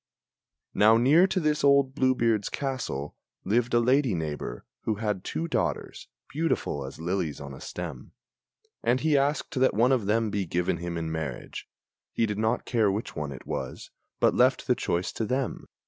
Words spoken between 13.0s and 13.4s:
one